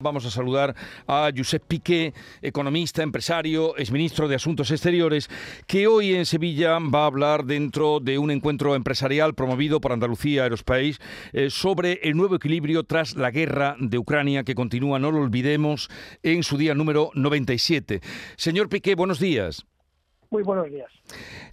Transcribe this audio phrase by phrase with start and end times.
[0.00, 0.76] Vamos a saludar
[1.08, 5.28] a Josep Piqué, economista, empresario, exministro de Asuntos Exteriores,
[5.66, 10.44] que hoy en Sevilla va a hablar dentro de un encuentro empresarial promovido por Andalucía
[10.44, 10.98] Aerospace
[11.32, 15.90] eh, sobre el nuevo equilibrio tras la guerra de Ucrania que continúa, no lo olvidemos,
[16.22, 18.00] en su día número 97.
[18.36, 19.66] Señor Piqué, buenos días.
[20.30, 20.92] Muy buenos días.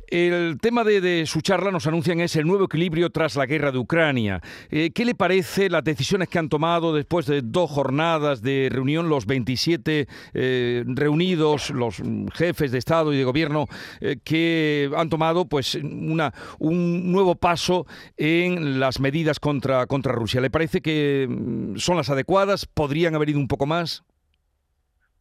[0.08, 3.80] El tema de, su charla, nos anuncian, es el nuevo equilibrio tras la guerra de
[3.80, 4.40] Ucrania.
[4.70, 9.10] Eh, ¿Qué le parece las decisiones que han tomado después de dos jornadas de reunión,
[9.10, 13.66] los 27 eh, reunidos, los jefes de Estado y de Gobierno,
[14.00, 20.40] eh, que han tomado pues, una, un nuevo paso en las medidas contra, contra Rusia?
[20.40, 22.68] ¿Le parece que mm, son las adecuadas?
[22.68, 24.04] ¿Podrían haber ido un poco más?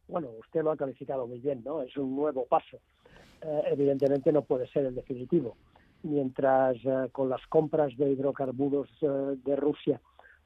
[0.07, 1.81] Bueno, usted lo ha calificado muy bien, ¿no?
[1.81, 2.79] Es un nuevo paso
[3.41, 5.55] eh, evidentemente no puede ser el definitivo.
[6.03, 9.99] Mientras eh, con las compras de hidrocarburos eh, de Rusia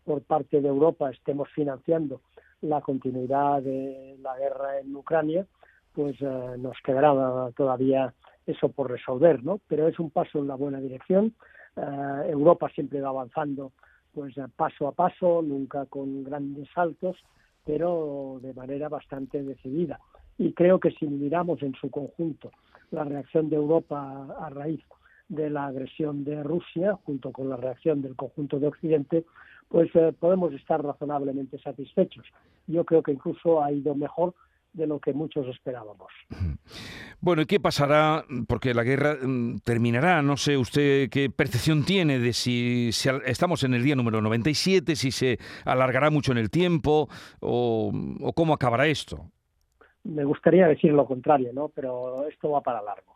[0.05, 2.21] por parte de Europa estemos financiando
[2.61, 5.45] la continuidad de la guerra en Ucrania,
[5.93, 8.13] pues nos quedará todavía
[8.45, 9.59] eso por resolver, ¿no?
[9.67, 11.33] Pero es un paso en la buena dirección.
[11.75, 13.71] Europa siempre va avanzando,
[14.13, 17.17] pues paso a paso, nunca con grandes saltos,
[17.65, 19.99] pero de manera bastante decidida.
[20.37, 22.51] Y creo que si miramos en su conjunto
[22.91, 24.81] la reacción de Europa a raíz
[25.27, 29.25] de la agresión de Rusia, junto con la reacción del conjunto de Occidente,
[29.67, 32.25] pues eh, podemos estar razonablemente satisfechos.
[32.67, 34.33] Yo creo que incluso ha ido mejor
[34.73, 36.11] de lo que muchos esperábamos.
[37.21, 38.23] Bueno, ¿y qué pasará?
[38.47, 40.21] Porque la guerra mm, terminará.
[40.21, 42.91] No sé usted qué percepción tiene de si,
[43.25, 47.09] estamos en el día número 97, si se alargará mucho en el tiempo
[47.41, 47.91] o
[48.33, 49.29] cómo acabará esto
[50.03, 51.69] me gustaría decir lo contrario, ¿no?
[51.69, 53.15] Pero esto va para largo.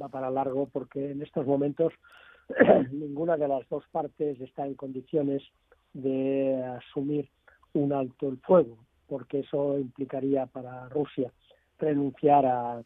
[0.00, 1.92] Va para largo porque en estos momentos
[2.92, 5.42] ninguna de las dos partes está en condiciones
[5.92, 7.28] de asumir
[7.74, 11.32] un alto el fuego, porque eso implicaría para Rusia
[11.78, 12.82] renunciar a,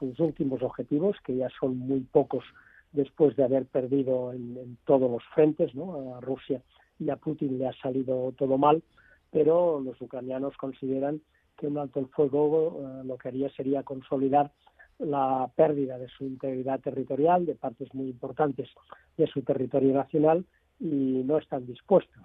[0.00, 2.44] sus últimos objetivos, que ya son muy pocos
[2.90, 6.16] después de haber perdido en, en, todos los frentes, ¿no?
[6.16, 6.60] A Rusia
[6.98, 8.82] y a Putin le ha salido todo mal,
[9.30, 11.20] pero los ucranianos consideran
[11.58, 14.50] que un alto el fuego eh, lo que haría sería consolidar
[14.98, 18.68] la pérdida de su integridad territorial, de partes muy importantes
[19.16, 20.44] de su territorio nacional,
[20.80, 22.22] y no están dispuestos.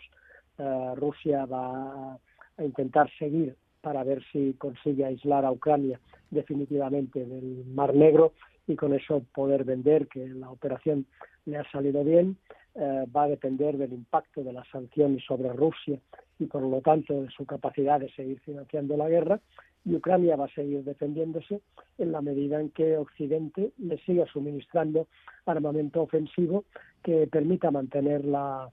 [0.57, 2.13] Eh, Rusia va
[2.57, 8.33] a intentar seguir para ver si consigue aislar a Ucrania definitivamente del Mar Negro
[8.67, 11.05] y con eso poder vender que la operación
[11.45, 12.37] le ha salido bien.
[12.75, 15.99] Eh, va a depender del impacto de las sanciones sobre Rusia
[16.39, 19.39] y por lo tanto de su capacidad de seguir financiando la guerra
[19.85, 21.61] y Ucrania va a seguir defendiéndose
[21.97, 25.07] en la medida en que Occidente le siga suministrando
[25.45, 26.65] armamento ofensivo
[27.03, 28.69] que permita mantener la,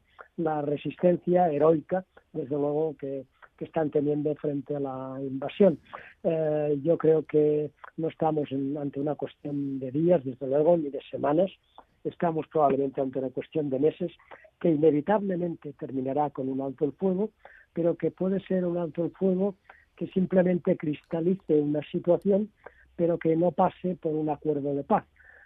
[0.63, 3.27] resistencia heroica, desde luego que,
[3.59, 5.79] están teniendo frente a la invasión.
[6.25, 11.03] Eh, yo creo que no estamos ante una cuestión de días, desde luego, ni de
[11.11, 11.51] semanas,
[12.05, 14.13] estamos probablemente ante una cuestión de meses
[14.61, 17.31] que inevitablemente terminará con un alto el fuego,
[17.73, 19.57] pero que puede ser un alto el fuego
[19.97, 22.51] que simplemente cristalice una situación,
[22.97, 25.05] pero que no pase por un acuerdo de paz.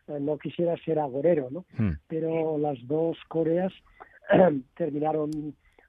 [0.09, 1.65] Eh, no quisiera ser agorero, ¿no?
[1.77, 1.95] Hmm.
[2.07, 3.73] Pero las dos Coreas
[4.77, 5.31] terminaron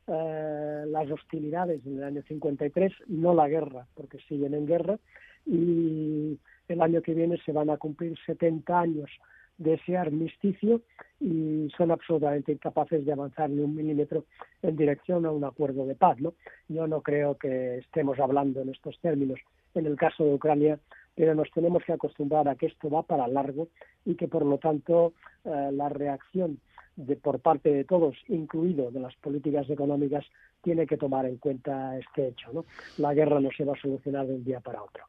[0.08, 4.98] eh, las hostilidades en el año 53, no la guerra, porque siguen en guerra,
[5.46, 9.10] y el año que viene se van a cumplir 70 años
[9.58, 10.82] de ese armisticio
[11.20, 14.26] y son absolutamente incapaces de avanzar ni un milímetro
[14.62, 16.20] en dirección a un acuerdo de paz.
[16.20, 16.34] ¿no?
[16.68, 19.40] Yo no creo que estemos hablando en estos términos
[19.74, 20.80] en el caso de Ucrania,
[21.16, 23.70] pero nos tenemos que acostumbrar a que esto va para largo
[24.06, 26.60] y que por lo tanto eh, la reacción
[26.96, 30.26] de, por parte de todos, incluido de las políticas económicas,
[30.62, 32.52] tiene que tomar en cuenta este hecho.
[32.54, 32.66] ¿no?
[32.98, 35.04] La guerra no se va a solucionar de un día para otro.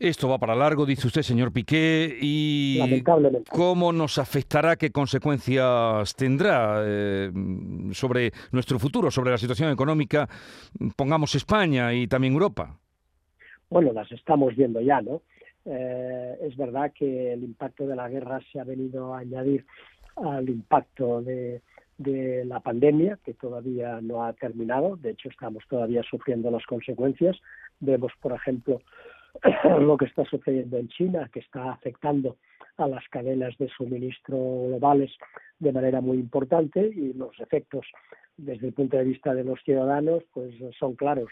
[0.00, 3.02] Esto va para largo, dice usted, señor Piqué, y
[3.50, 7.30] cómo nos afectará, qué consecuencias tendrá eh,
[7.92, 10.26] sobre nuestro futuro, sobre la situación económica,
[10.96, 12.78] pongamos España y también Europa.
[13.68, 15.20] Bueno, las estamos viendo ya, ¿no?
[15.66, 19.66] Eh, es verdad que el impacto de la guerra se ha venido a añadir
[20.16, 21.60] al impacto de,
[21.98, 24.96] de la pandemia, que todavía no ha terminado.
[24.96, 27.36] De hecho, estamos todavía sufriendo las consecuencias.
[27.80, 28.80] Vemos, por ejemplo,
[29.80, 32.36] lo que está sucediendo en China, que está afectando
[32.76, 34.36] a las cadenas de suministro
[34.68, 35.10] globales
[35.58, 37.86] de manera muy importante y los efectos
[38.36, 41.28] desde el punto de vista de los ciudadanos pues son claros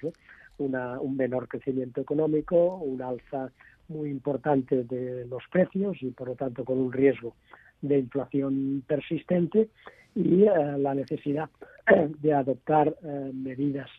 [0.58, 3.50] Una, un menor crecimiento económico un alza
[3.88, 7.34] muy importante de los precios y por lo tanto con un riesgo
[7.80, 9.68] de inflación persistente
[10.14, 11.48] y eh, la necesidad
[12.20, 13.90] de adoptar eh, medidas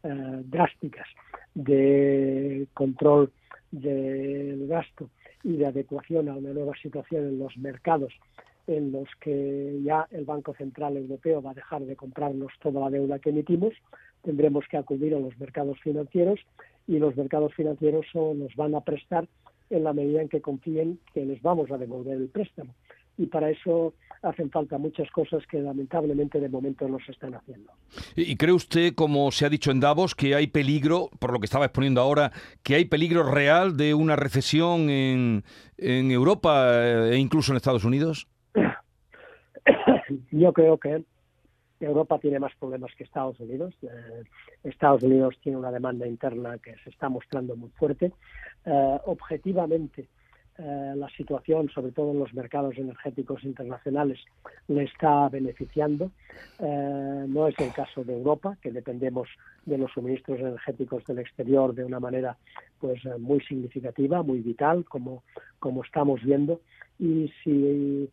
[0.00, 1.06] drásticas
[1.54, 3.32] de control
[3.70, 5.10] del gasto
[5.42, 8.12] y de adecuación a una nueva situación en los mercados
[8.66, 12.90] en los que ya el Banco Central Europeo va a dejar de comprarnos toda la
[12.90, 13.72] deuda que emitimos,
[14.22, 16.38] tendremos que acudir a los mercados financieros
[16.86, 19.26] y los mercados financieros nos van a prestar
[19.70, 22.74] en la medida en que confíen que les vamos a devolver el préstamo.
[23.18, 23.92] Y para eso
[24.22, 27.70] hacen falta muchas cosas que lamentablemente de momento no se están haciendo.
[28.16, 31.46] ¿Y cree usted, como se ha dicho en Davos, que hay peligro, por lo que
[31.46, 32.32] estaba exponiendo ahora,
[32.62, 35.44] que hay peligro real de una recesión en,
[35.76, 38.26] en Europa eh, e incluso en Estados Unidos?
[40.30, 41.02] Yo creo que
[41.80, 43.74] Europa tiene más problemas que Estados Unidos.
[43.82, 44.24] Eh,
[44.64, 48.12] Estados Unidos tiene una demanda interna que se está mostrando muy fuerte.
[48.64, 50.08] Eh, objetivamente,
[50.58, 54.18] eh, la situación, sobre todo en los mercados energéticos internacionales,
[54.68, 56.10] le está beneficiando.
[56.58, 59.28] no es el caso de Europa, que dependemos
[59.64, 62.36] de los suministros energéticos del exterior de una manera
[62.80, 65.22] pues muy significativa, muy vital, como,
[65.58, 66.60] como estamos viendo.
[66.98, 68.08] Y si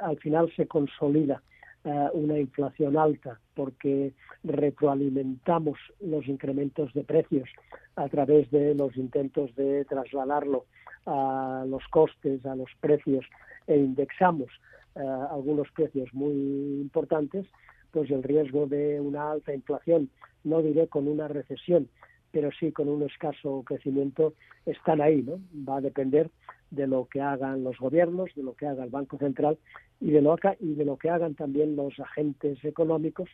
[0.00, 1.44] al final se consolida eh,
[1.84, 4.12] una inflación alta porque
[4.44, 7.48] retroalimentamos los incrementos de precios
[7.96, 10.66] a través de los intentos de trasladarlo
[11.06, 13.24] a los costes, a los precios
[13.66, 14.48] e indexamos
[14.96, 15.00] eh,
[15.30, 16.32] algunos precios muy
[16.80, 17.46] importantes,
[17.92, 20.10] pues el riesgo de una alta inflación,
[20.44, 21.88] no diré con una recesión,
[22.32, 24.34] pero sí con un escaso crecimiento,
[24.66, 25.40] están ahí, ¿no?
[25.68, 26.30] Va a depender
[26.70, 29.58] de lo que hagan los gobiernos, de lo que haga el Banco Central
[30.00, 33.28] y de lo, y de lo que hagan también los agentes económicos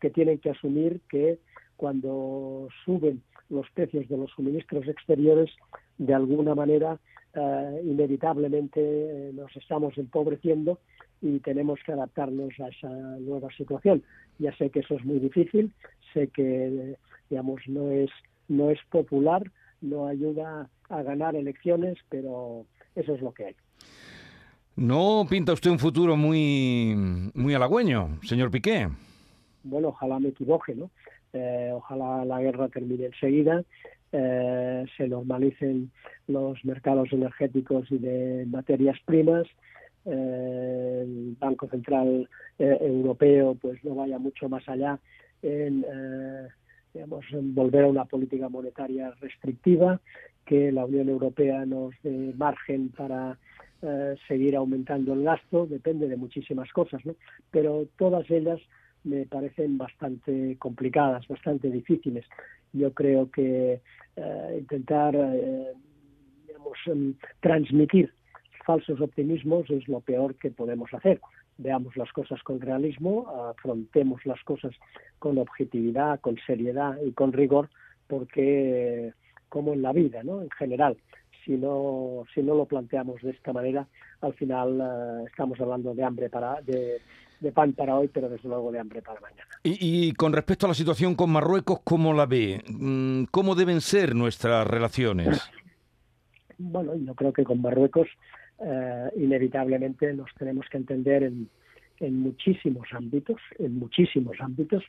[0.00, 1.38] que tienen que asumir que
[1.76, 5.50] cuando suben los precios de los suministros exteriores,
[5.98, 6.98] de alguna manera,
[7.34, 10.78] eh, inevitablemente eh, nos estamos empobreciendo
[11.20, 12.88] y tenemos que adaptarnos a esa
[13.20, 14.02] nueva situación.
[14.38, 15.72] Ya sé que eso es muy difícil,
[16.12, 16.96] sé que,
[17.30, 18.10] digamos, no es,
[18.52, 19.42] no es popular,
[19.80, 23.56] no ayuda a ganar elecciones, pero eso es lo que hay.
[24.76, 26.94] ¿No pinta usted un futuro muy,
[27.34, 28.88] muy halagüeño, señor Piqué?
[29.64, 30.90] Bueno, ojalá me equivoque, ¿no?
[31.32, 33.62] Eh, ojalá la guerra termine enseguida,
[34.12, 35.90] eh, se normalicen
[36.26, 39.46] los mercados energéticos y de materias primas,
[40.04, 42.28] eh, el Banco Central
[42.58, 44.98] Europeo pues no vaya mucho más allá
[45.42, 45.84] en
[46.94, 50.00] digamos, volver a una política monetaria restrictiva,
[50.44, 53.38] que la Unión Europea nos dé margen para
[53.82, 57.14] eh, seguir aumentando el gasto, depende de muchísimas cosas, ¿no?
[57.50, 58.60] Pero todas ellas
[59.04, 62.24] me parecen bastante complicadas, bastante difíciles.
[62.72, 63.80] Yo creo que
[64.16, 65.72] eh, intentar, eh,
[66.86, 68.12] em, transmitir
[68.64, 71.20] falsos optimismos es lo peor que podemos hacer
[71.58, 74.72] veamos las cosas con realismo, afrontemos las cosas
[75.18, 77.68] con objetividad, con seriedad y con rigor,
[78.06, 79.12] porque
[79.48, 80.42] como en la vida, ¿no?
[80.42, 80.96] En general,
[81.44, 83.86] si no si no lo planteamos de esta manera,
[84.20, 87.00] al final eh, estamos hablando de hambre para de,
[87.52, 89.48] pan para hoy, pero desde luego de hambre para mañana.
[89.64, 92.62] Y, y, con respecto a la situación con Marruecos, ¿cómo la ve?
[92.68, 95.42] Mm, ¿Cómo deben ser nuestras relaciones?
[96.58, 98.06] Bueno, yo creo que con Marruecos
[98.64, 101.48] eh, inevitablemente nos tenemos que entender en,
[102.00, 104.84] en muchísimos ámbitos, en muchísimos ámbitos,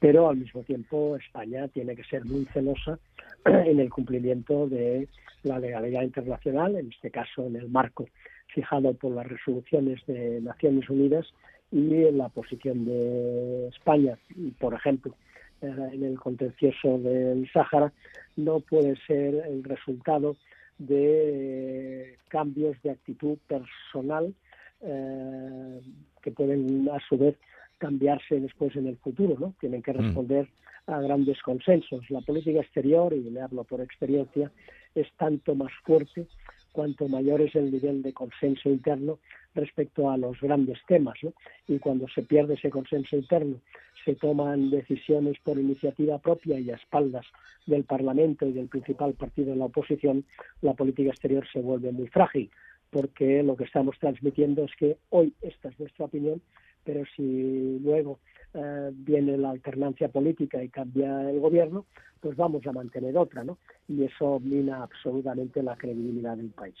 [0.00, 2.98] pero al mismo tiempo España tiene que ser muy celosa
[3.44, 5.08] en el cumplimiento de
[5.42, 8.06] la legalidad internacional, en este caso en el marco
[8.48, 11.26] fijado por las resoluciones de Naciones Unidas
[11.70, 14.18] y en la posición de España,
[14.58, 15.14] por ejemplo,
[15.60, 17.92] eh, en el contencioso del Sáhara,
[18.36, 20.36] no puede ser el resultado
[20.78, 24.34] de cambios de actitud personal
[24.80, 25.80] eh,
[26.22, 27.36] que pueden a su vez
[27.78, 29.54] cambiarse después en el futuro, ¿no?
[29.60, 29.96] Tienen que mm.
[29.96, 30.48] responder
[30.86, 32.08] a grandes consensos.
[32.10, 34.50] La política exterior, y le hablo por experiencia,
[34.94, 36.26] es tanto más fuerte
[36.72, 39.18] cuanto mayor es el nivel de consenso interno
[39.58, 41.18] respecto a los grandes temas.
[41.22, 41.32] ¿no?
[41.66, 43.60] Y cuando se pierde ese consenso interno,
[44.04, 47.26] se toman decisiones por iniciativa propia y a espaldas
[47.66, 50.24] del Parlamento y del principal partido de la oposición,
[50.62, 52.50] la política exterior se vuelve muy frágil,
[52.90, 56.40] porque lo que estamos transmitiendo es que hoy esta es nuestra opinión,
[56.88, 58.18] pero si luego
[58.54, 61.84] eh, viene la alternancia política y cambia el gobierno,
[62.18, 63.58] pues vamos a mantener otra, ¿no?
[63.88, 66.74] Y eso mina absolutamente la credibilidad del país.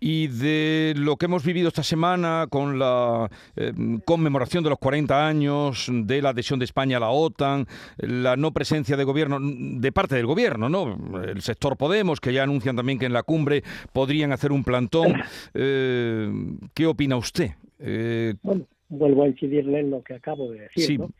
[0.00, 3.72] Y de lo que hemos vivido esta semana con la eh,
[4.04, 7.68] conmemoración de los 40 años de la adhesión de España a la OTAN,
[7.98, 11.22] la no presencia de gobierno, de parte del gobierno, ¿no?
[11.22, 15.14] El sector Podemos, que ya anuncian también que en la cumbre podrían hacer un plantón.
[15.56, 16.30] Eh,
[16.74, 17.52] ¿Qué opina usted?
[18.42, 21.10] bueno, vuelvo a incidirle en lo que acabo de decir, ¿no?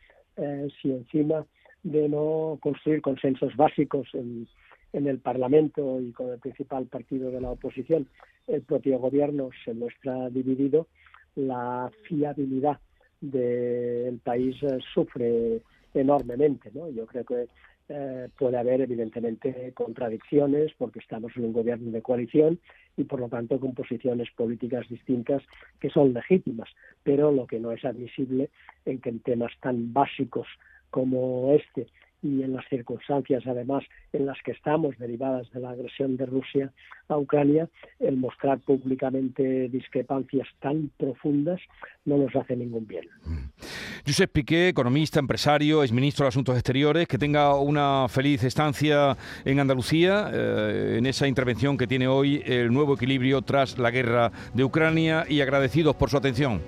[0.81, 1.45] si encima
[1.83, 4.47] de no construir consensos básicos en,
[4.93, 8.07] en el Parlamento y con el principal partido de la oposición,
[8.47, 10.87] el propio gobierno se muestra dividido,
[11.35, 12.79] la fiabilidad
[13.19, 15.61] del país eh, sufre
[15.93, 16.71] enormemente.
[16.73, 16.89] ¿no?
[16.89, 17.47] Yo creo que
[17.87, 22.59] eh, puede haber evidentemente contradicciones porque estamos en un gobierno de coalición
[22.97, 25.43] y por lo tanto con posiciones políticas distintas
[25.79, 26.69] que son legítimas,
[27.03, 28.49] pero lo que no es admisible
[28.85, 30.47] en que en temas tan básicos
[30.89, 31.87] como este
[32.23, 36.73] y en las circunstancias además en las que estamos derivadas de la agresión de Rusia
[37.07, 41.61] a Ucrania, el mostrar públicamente discrepancias tan profundas
[42.03, 43.05] no nos hace ningún bien.
[43.25, 43.84] Mm.
[44.07, 49.59] Josep Piqué, economista, empresario, es ministro de Asuntos Exteriores, que tenga una feliz estancia en
[49.59, 54.63] Andalucía, eh, en esa intervención que tiene hoy el nuevo equilibrio tras la guerra de
[54.63, 56.61] Ucrania y agradecidos por su atención.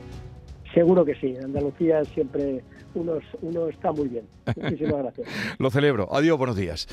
[0.73, 2.63] Seguro que sí, Andalucía siempre
[2.95, 4.25] uno, uno está muy bien.
[4.55, 5.27] Muchísimas gracias.
[5.59, 6.07] Lo celebro.
[6.11, 6.87] Adiós, buenos días.